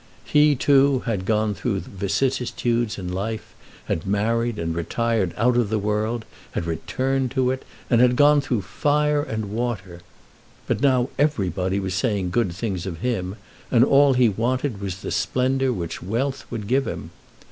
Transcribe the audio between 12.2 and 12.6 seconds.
good